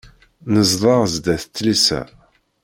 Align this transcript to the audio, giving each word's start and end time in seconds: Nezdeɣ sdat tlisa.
Nezdeɣ 0.53 0.99
sdat 1.13 1.43
tlisa. 1.55 2.01